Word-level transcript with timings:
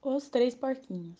Os 0.00 0.28
Três 0.28 0.54
Porquinhos 0.54 1.18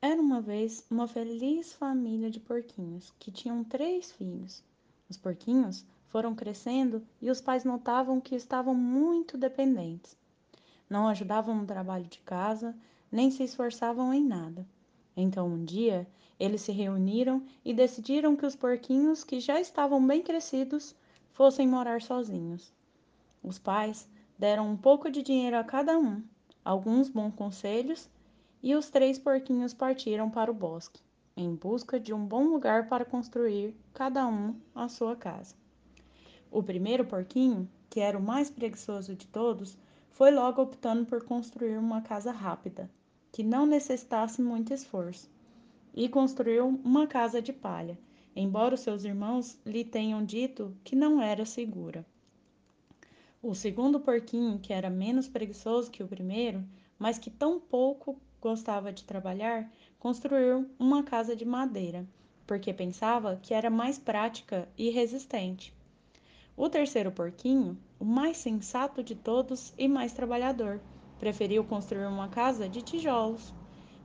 Era 0.00 0.22
uma 0.22 0.40
vez 0.40 0.86
uma 0.88 1.08
feliz 1.08 1.72
família 1.72 2.30
de 2.30 2.38
porquinhos 2.38 3.12
que 3.18 3.32
tinham 3.32 3.64
três 3.64 4.12
filhos. 4.12 4.62
Os 5.10 5.16
porquinhos 5.16 5.84
foram 6.06 6.32
crescendo 6.32 7.04
e 7.20 7.28
os 7.28 7.40
pais 7.40 7.64
notavam 7.64 8.20
que 8.20 8.36
estavam 8.36 8.72
muito 8.72 9.36
dependentes. 9.36 10.16
Não 10.88 11.08
ajudavam 11.08 11.56
no 11.56 11.66
trabalho 11.66 12.04
de 12.04 12.20
casa, 12.20 12.72
nem 13.10 13.32
se 13.32 13.42
esforçavam 13.42 14.14
em 14.14 14.24
nada. 14.24 14.64
Então, 15.16 15.48
um 15.48 15.64
dia, 15.64 16.06
eles 16.38 16.62
se 16.62 16.70
reuniram 16.70 17.42
e 17.64 17.74
decidiram 17.74 18.36
que 18.36 18.46
os 18.46 18.54
porquinhos, 18.54 19.24
que 19.24 19.40
já 19.40 19.60
estavam 19.60 20.06
bem 20.06 20.22
crescidos, 20.22 20.94
fossem 21.32 21.66
morar 21.66 22.00
sozinhos. 22.00 22.72
Os 23.42 23.58
pais 23.58 24.08
deram 24.38 24.70
um 24.70 24.76
pouco 24.76 25.10
de 25.10 25.20
dinheiro 25.20 25.58
a 25.58 25.64
cada 25.64 25.98
um 25.98 26.22
alguns 26.64 27.08
bons 27.08 27.34
conselhos 27.34 28.08
e 28.62 28.74
os 28.74 28.88
três 28.88 29.18
porquinhos 29.18 29.74
partiram 29.74 30.30
para 30.30 30.50
o 30.50 30.54
bosque, 30.54 31.02
em 31.36 31.54
busca 31.54 31.98
de 31.98 32.12
um 32.12 32.24
bom 32.24 32.44
lugar 32.44 32.88
para 32.88 33.04
construir 33.04 33.76
cada 33.92 34.26
um 34.26 34.54
a 34.74 34.88
sua 34.88 35.16
casa. 35.16 35.54
O 36.50 36.62
primeiro 36.62 37.04
porquinho, 37.04 37.68
que 37.88 37.98
era 38.00 38.18
o 38.18 38.22
mais 38.22 38.50
preguiçoso 38.50 39.14
de 39.14 39.26
todos, 39.26 39.76
foi 40.10 40.30
logo 40.30 40.62
optando 40.62 41.06
por 41.06 41.24
construir 41.24 41.78
uma 41.78 42.02
casa 42.02 42.30
rápida, 42.30 42.90
que 43.32 43.42
não 43.42 43.66
necessitasse 43.66 44.42
muito 44.42 44.72
esforço, 44.72 45.30
e 45.94 46.08
construiu 46.08 46.80
uma 46.84 47.06
casa 47.06 47.40
de 47.40 47.52
palha, 47.52 47.98
embora 48.36 48.74
os 48.74 48.80
seus 48.80 49.04
irmãos 49.04 49.58
lhe 49.64 49.84
tenham 49.84 50.24
dito 50.24 50.76
que 50.84 50.94
não 50.94 51.20
era 51.20 51.44
segura. 51.44 52.06
O 53.44 53.56
segundo 53.56 53.98
porquinho, 53.98 54.60
que 54.60 54.72
era 54.72 54.88
menos 54.88 55.28
preguiçoso 55.28 55.90
que 55.90 56.00
o 56.00 56.06
primeiro, 56.06 56.64
mas 56.96 57.18
que 57.18 57.28
tão 57.28 57.58
pouco 57.58 58.16
gostava 58.40 58.92
de 58.92 59.02
trabalhar, 59.02 59.68
construiu 59.98 60.70
uma 60.78 61.02
casa 61.02 61.34
de 61.34 61.44
madeira, 61.44 62.06
porque 62.46 62.72
pensava 62.72 63.40
que 63.42 63.52
era 63.52 63.68
mais 63.68 63.98
prática 63.98 64.68
e 64.78 64.90
resistente. 64.90 65.74
O 66.56 66.68
terceiro 66.68 67.10
porquinho, 67.10 67.76
o 67.98 68.04
mais 68.04 68.36
sensato 68.36 69.02
de 69.02 69.16
todos 69.16 69.74
e 69.76 69.88
mais 69.88 70.12
trabalhador, 70.12 70.80
preferiu 71.18 71.64
construir 71.64 72.06
uma 72.06 72.28
casa 72.28 72.68
de 72.68 72.80
tijolos. 72.80 73.52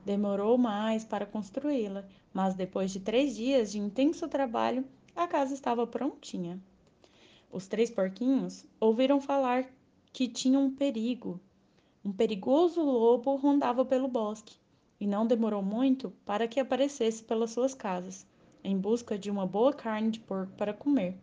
Demorou 0.04 0.58
mais 0.58 1.04
para 1.04 1.24
construí-la, 1.24 2.04
mas 2.32 2.56
depois 2.56 2.90
de 2.90 2.98
três 2.98 3.36
dias 3.36 3.70
de 3.70 3.78
intenso 3.78 4.26
trabalho, 4.26 4.84
a 5.14 5.28
casa 5.28 5.54
estava 5.54 5.86
prontinha. 5.86 6.60
Os 7.50 7.66
três 7.66 7.90
porquinhos 7.90 8.66
ouviram 8.78 9.20
falar 9.20 9.66
que 10.12 10.28
tinha 10.28 10.58
um 10.58 10.70
perigo. 10.70 11.40
Um 12.04 12.12
perigoso 12.12 12.82
lobo 12.82 13.36
rondava 13.36 13.84
pelo 13.84 14.08
bosque, 14.08 14.56
e 15.00 15.06
não 15.06 15.26
demorou 15.26 15.62
muito 15.62 16.12
para 16.24 16.46
que 16.46 16.60
aparecesse 16.60 17.22
pelas 17.22 17.50
suas 17.50 17.74
casas, 17.74 18.26
em 18.62 18.76
busca 18.76 19.18
de 19.18 19.30
uma 19.30 19.46
boa 19.46 19.72
carne 19.72 20.10
de 20.10 20.20
porco 20.20 20.52
para 20.54 20.74
comer. 20.74 21.16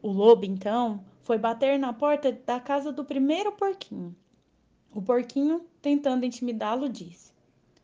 O 0.00 0.10
lobo, 0.10 0.44
então, 0.44 1.04
foi 1.22 1.36
bater 1.36 1.78
na 1.78 1.92
porta 1.92 2.30
da 2.30 2.60
casa 2.60 2.92
do 2.92 3.04
primeiro 3.04 3.52
porquinho. 3.52 4.14
O 4.94 5.02
porquinho, 5.02 5.66
tentando 5.82 6.24
intimidá-lo, 6.24 6.88
disse: 6.88 7.32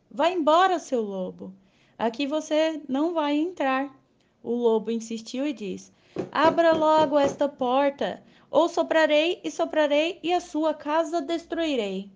Vá 0.09 0.29
embora, 0.29 0.79
seu 0.79 1.01
lobo. 1.01 1.53
Aqui 1.97 2.25
você 2.25 2.81
não 2.87 3.13
vai 3.13 3.35
entrar. 3.35 3.93
O 4.41 4.53
lobo 4.53 4.89
insistiu 4.91 5.45
e 5.45 5.53
disse: 5.53 5.91
Abra 6.31 6.73
logo 6.73 7.17
esta 7.17 7.47
porta, 7.47 8.23
ou 8.49 8.69
soprarei 8.69 9.41
e 9.43 9.51
soprarei 9.51 10.19
e 10.23 10.31
a 10.31 10.39
sua 10.39 10.73
casa 10.73 11.21
destruirei. 11.21 12.09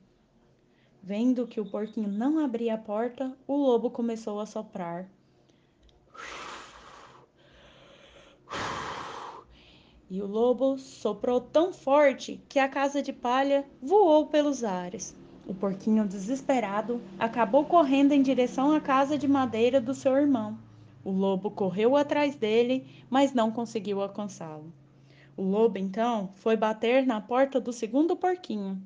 Vendo 1.02 1.47
que 1.47 1.59
o 1.59 1.66
porquinho 1.66 2.08
não 2.08 2.39
abria 2.39 2.75
a 2.75 2.77
porta, 2.77 3.36
o 3.47 3.55
lobo 3.55 3.89
começou 3.89 4.39
a 4.39 4.45
soprar. 4.45 5.09
E 10.09 10.21
o 10.21 10.27
lobo 10.27 10.77
soprou 10.77 11.39
tão 11.39 11.71
forte 11.71 12.42
que 12.49 12.58
a 12.58 12.67
casa 12.67 13.02
de 13.02 13.14
palha 13.14 13.65
voou 13.82 14.27
pelos 14.27 14.64
ares. 14.64 15.15
O 15.48 15.54
porquinho, 15.54 16.08
desesperado, 16.08 17.02
acabou 17.17 17.65
correndo 17.65 18.11
em 18.11 18.21
direção 18.21 18.71
à 18.71 18.80
casa 18.80 19.17
de 19.17 19.27
madeira 19.27 19.80
do 19.80 19.93
seu 19.93 20.15
irmão. 20.15 20.58
O 21.04 21.11
lobo 21.11 21.52
correu 21.52 21.95
atrás 21.95 22.36
dele, 22.36 22.87
mas 23.10 23.33
não 23.33 23.52
conseguiu 23.52 24.02
alcançá-lo. 24.02 24.73
O 25.37 25.43
lobo 25.43 25.77
então 25.77 26.32
foi 26.36 26.58
bater 26.58 27.05
na 27.05 27.21
porta 27.21 27.60
do 27.60 27.71
segundo 27.71 28.15
porquinho. 28.15 28.82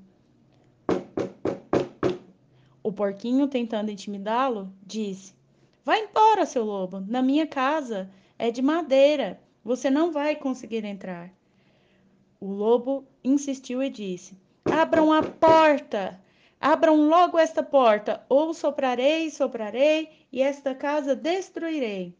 O 2.83 2.91
porquinho, 2.91 3.47
tentando 3.47 3.89
intimidá-lo, 3.89 4.71
disse: 4.85 5.33
Vá 5.83 5.97
embora, 5.97 6.45
seu 6.45 6.63
lobo, 6.63 6.99
na 6.99 7.21
minha 7.21 7.47
casa 7.47 8.09
é 8.37 8.51
de 8.51 8.61
madeira, 8.61 9.39
você 9.63 9.89
não 9.89 10.11
vai 10.11 10.35
conseguir 10.35 10.85
entrar. 10.85 11.31
O 12.39 12.51
lobo 12.51 13.07
insistiu 13.23 13.81
e 13.81 13.89
disse: 13.89 14.37
Abram 14.65 15.11
a 15.11 15.23
porta! 15.23 16.21
Abram 16.65 17.09
logo 17.09 17.37
esta 17.37 17.61
porta, 17.61 18.25
ou 18.29 18.53
soprarei, 18.53 19.29
soprarei, 19.29 20.09
e 20.31 20.41
esta 20.41 20.73
casa 20.73 21.13
destruirei. 21.13 22.17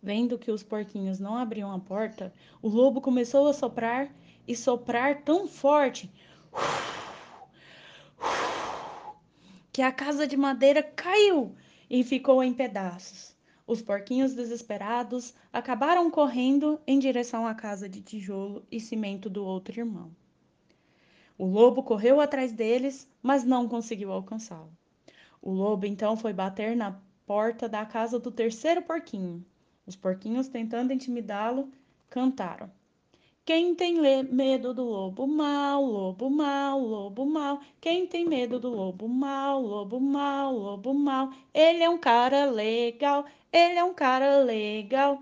Vendo 0.00 0.38
que 0.38 0.52
os 0.52 0.62
porquinhos 0.62 1.18
não 1.18 1.36
abriam 1.36 1.72
a 1.72 1.80
porta, 1.80 2.32
o 2.62 2.68
lobo 2.68 3.00
começou 3.00 3.48
a 3.48 3.52
soprar 3.52 4.14
e 4.46 4.54
soprar 4.54 5.22
tão 5.22 5.48
forte 5.48 6.08
que 9.72 9.82
a 9.82 9.90
casa 9.90 10.28
de 10.28 10.36
madeira 10.36 10.80
caiu 10.80 11.56
e 11.90 12.04
ficou 12.04 12.40
em 12.40 12.54
pedaços. 12.54 13.34
Os 13.66 13.82
porquinhos 13.82 14.32
desesperados 14.32 15.34
acabaram 15.52 16.08
correndo 16.08 16.80
em 16.86 17.00
direção 17.00 17.48
à 17.48 17.54
casa 17.56 17.88
de 17.88 18.00
tijolo 18.00 18.64
e 18.70 18.78
cimento 18.78 19.28
do 19.28 19.44
outro 19.44 19.76
irmão. 19.80 20.14
O 21.36 21.46
lobo 21.46 21.82
correu 21.82 22.20
atrás 22.20 22.52
deles, 22.52 23.08
mas 23.20 23.44
não 23.44 23.68
conseguiu 23.68 24.12
alcançá-lo. 24.12 24.70
O 25.42 25.50
lobo 25.50 25.84
então 25.84 26.16
foi 26.16 26.32
bater 26.32 26.76
na 26.76 26.96
porta 27.26 27.68
da 27.68 27.84
casa 27.84 28.18
do 28.20 28.30
terceiro 28.30 28.80
porquinho. 28.82 29.44
Os 29.84 29.96
porquinhos, 29.96 30.48
tentando 30.48 30.92
intimidá-lo, 30.92 31.68
cantaram: 32.08 32.70
Quem 33.44 33.74
tem 33.74 34.00
medo 34.32 34.72
do 34.72 34.84
lobo 34.84 35.26
mau, 35.26 35.84
lobo 35.84 36.30
mau, 36.30 36.80
lobo 36.80 37.26
mau? 37.26 37.60
Quem 37.80 38.06
tem 38.06 38.24
medo 38.24 38.60
do 38.60 38.70
lobo 38.70 39.08
mau, 39.08 39.60
lobo 39.60 40.00
mau, 40.00 40.56
lobo 40.56 40.94
mau? 40.94 41.30
Ele 41.52 41.82
é 41.82 41.90
um 41.90 41.98
cara 41.98 42.46
legal, 42.46 43.26
ele 43.52 43.78
é 43.78 43.84
um 43.84 43.92
cara 43.92 44.38
legal. 44.38 45.20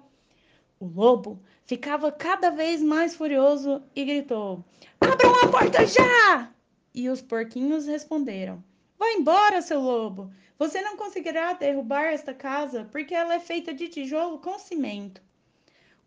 O 0.83 0.87
lobo 0.87 1.41
ficava 1.65 2.11
cada 2.11 2.51
vez 2.51 2.83
mais 2.83 3.15
furioso 3.15 3.81
e 3.95 4.05
gritou: 4.05 4.65
Abram 5.01 5.33
a 5.37 5.47
porta 5.47 5.87
já! 5.87 6.53
E 6.93 7.09
os 7.09 7.23
porquinhos 7.23 7.87
responderam: 7.87 8.65
Vá 8.99 9.07
embora, 9.13 9.63
seu 9.63 9.81
lobo. 9.81 10.33
Você 10.59 10.81
não 10.81 10.97
conseguirá 10.97 11.53
derrubar 11.53 12.07
esta 12.07 12.35
casa 12.35 12.89
porque 12.91 13.15
ela 13.15 13.35
é 13.35 13.39
feita 13.39 13.73
de 13.73 13.87
tijolo 13.87 14.41
com 14.41 14.59
cimento. 14.59 15.23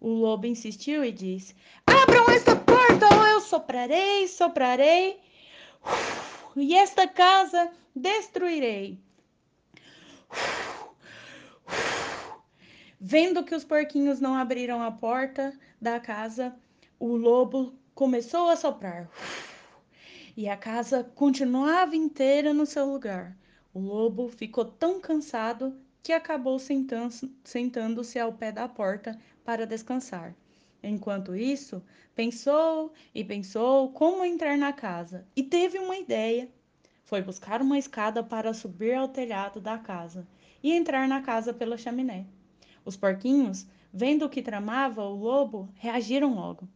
O 0.01 0.09
lobo 0.09 0.45
insistiu 0.45 1.05
e 1.05 1.11
disse: 1.13 1.55
Abram 1.87 2.29
esta 2.31 2.53
porta 2.57 3.15
ou 3.15 3.27
eu 3.27 3.39
soprarei, 3.39 4.27
soprarei, 4.27 5.21
e 6.53 6.75
esta 6.75 7.07
casa 7.07 7.71
destruirei. 7.95 8.99
Vendo 12.99 13.43
que 13.43 13.53
os 13.53 13.63
porquinhos 13.63 14.19
não 14.19 14.35
abriram 14.35 14.81
a 14.81 14.91
porta 14.91 15.53
da 15.81 15.99
casa, 15.99 16.55
o 16.99 17.15
lobo 17.15 17.73
começou 17.93 18.49
a 18.49 18.55
soprar. 18.55 19.09
E 20.37 20.47
a 20.47 20.55
casa 20.55 21.03
continuava 21.15 21.95
inteira 21.95 22.53
no 22.53 22.65
seu 22.65 22.85
lugar. 22.85 23.37
O 23.73 23.79
lobo 23.79 24.29
ficou 24.29 24.65
tão 24.65 24.99
cansado 24.99 25.75
que 26.01 26.13
acabou 26.13 26.57
sentando-se 26.59 28.19
ao 28.19 28.31
pé 28.33 28.51
da 28.51 28.67
porta 28.67 29.19
para 29.43 29.65
descansar. 29.65 30.35
Enquanto 30.81 31.35
isso, 31.35 31.83
pensou 32.13 32.93
e 33.13 33.23
pensou 33.23 33.91
como 33.91 34.23
entrar 34.23 34.57
na 34.57 34.71
casa 34.71 35.25
e 35.35 35.43
teve 35.43 35.79
uma 35.79 35.97
ideia. 35.97 36.49
Foi 37.03 37.21
buscar 37.21 37.61
uma 37.61 37.77
escada 37.77 38.23
para 38.23 38.53
subir 38.53 38.93
ao 38.93 39.07
telhado 39.07 39.59
da 39.59 39.77
casa 39.77 40.27
e 40.63 40.71
entrar 40.71 41.07
na 41.07 41.21
casa 41.21 41.53
pela 41.53 41.77
chaminé. 41.77 42.25
Os 42.85 42.95
porquinhos, 42.95 43.65
vendo 43.91 44.25
o 44.25 44.29
que 44.29 44.41
tramava 44.41 45.03
o 45.03 45.15
lobo, 45.15 45.67
reagiram 45.75 46.35
logo 46.35 46.69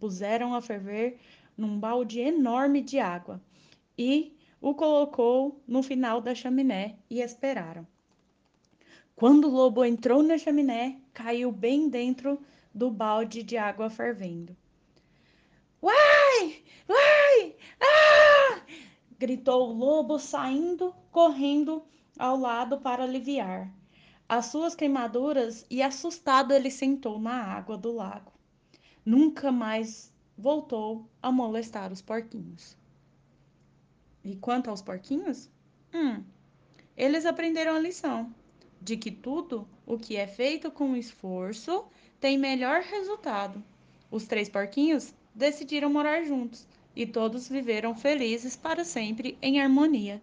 puseram 0.00 0.54
a 0.54 0.62
ferver 0.62 1.18
num 1.56 1.78
balde 1.78 2.20
enorme 2.20 2.80
de 2.80 2.98
água 2.98 3.40
e 3.96 4.36
o 4.60 4.74
colocou 4.74 5.60
no 5.66 5.82
final 5.82 6.20
da 6.20 6.34
chaminé 6.34 6.96
e 7.10 7.20
esperaram. 7.20 7.86
Quando 9.14 9.48
o 9.48 9.50
lobo 9.50 9.84
entrou 9.84 10.22
na 10.22 10.38
chaminé, 10.38 11.00
caiu 11.12 11.50
bem 11.50 11.88
dentro 11.88 12.40
do 12.72 12.90
balde 12.90 13.42
de 13.42 13.56
água 13.56 13.90
fervendo. 13.90 14.56
Uai! 15.82 16.62
Uai! 16.88 17.56
Ah! 17.80 18.62
gritou 19.18 19.68
o 19.68 19.72
lobo, 19.72 20.18
saindo 20.18 20.94
correndo 21.10 21.82
ao 22.16 22.38
lado 22.38 22.78
para 22.78 23.02
aliviar 23.02 23.72
as 24.28 24.46
suas 24.46 24.74
queimaduras 24.74 25.64
e 25.70 25.80
assustado 25.80 26.52
ele 26.52 26.70
sentou 26.70 27.18
na 27.18 27.42
água 27.42 27.78
do 27.78 27.90
lago. 27.90 28.32
Nunca 29.04 29.50
mais 29.50 30.12
voltou 30.36 31.08
a 31.22 31.32
molestar 31.32 31.90
os 31.90 32.02
porquinhos. 32.02 32.76
E 34.22 34.36
quanto 34.36 34.68
aos 34.68 34.82
porquinhos? 34.82 35.48
Hum, 35.94 36.22
eles 36.96 37.24
aprenderam 37.24 37.74
a 37.74 37.78
lição 37.78 38.32
de 38.80 38.96
que 38.96 39.10
tudo 39.10 39.66
o 39.86 39.98
que 39.98 40.16
é 40.16 40.26
feito 40.26 40.70
com 40.70 40.94
esforço 40.94 41.86
tem 42.20 42.36
melhor 42.36 42.82
resultado. 42.82 43.62
Os 44.10 44.26
três 44.26 44.48
porquinhos 44.48 45.14
decidiram 45.34 45.90
morar 45.90 46.22
juntos 46.24 46.66
e 46.94 47.06
todos 47.06 47.48
viveram 47.48 47.94
felizes 47.94 48.56
para 48.56 48.84
sempre 48.84 49.38
em 49.40 49.60
harmonia. 49.60 50.20